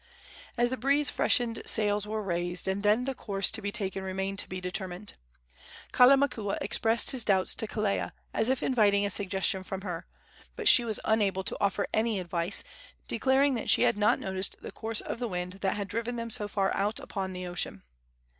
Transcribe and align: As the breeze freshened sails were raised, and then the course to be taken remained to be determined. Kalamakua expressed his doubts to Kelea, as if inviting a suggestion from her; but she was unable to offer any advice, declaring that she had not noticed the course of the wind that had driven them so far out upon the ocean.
As 0.57 0.71
the 0.71 0.77
breeze 0.77 1.11
freshened 1.11 1.61
sails 1.63 2.07
were 2.07 2.23
raised, 2.23 2.67
and 2.67 2.81
then 2.81 3.05
the 3.05 3.13
course 3.13 3.51
to 3.51 3.61
be 3.61 3.71
taken 3.71 4.03
remained 4.03 4.39
to 4.39 4.49
be 4.49 4.59
determined. 4.59 5.13
Kalamakua 5.93 6.57
expressed 6.59 7.11
his 7.11 7.23
doubts 7.23 7.53
to 7.53 7.67
Kelea, 7.67 8.11
as 8.33 8.49
if 8.49 8.63
inviting 8.63 9.05
a 9.05 9.11
suggestion 9.11 9.61
from 9.61 9.81
her; 9.81 10.07
but 10.55 10.67
she 10.67 10.83
was 10.83 10.99
unable 11.05 11.43
to 11.43 11.57
offer 11.61 11.85
any 11.93 12.19
advice, 12.19 12.63
declaring 13.07 13.53
that 13.53 13.69
she 13.69 13.83
had 13.83 13.95
not 13.95 14.19
noticed 14.19 14.55
the 14.63 14.71
course 14.71 15.01
of 15.01 15.19
the 15.19 15.27
wind 15.27 15.59
that 15.61 15.75
had 15.75 15.87
driven 15.87 16.15
them 16.15 16.31
so 16.31 16.47
far 16.47 16.75
out 16.75 16.99
upon 16.99 17.31
the 17.33 17.45
ocean. 17.45 17.83